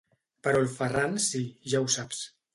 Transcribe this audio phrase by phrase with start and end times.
[0.47, 1.43] Però el Ferran sí,
[1.75, 2.25] ja ho saps.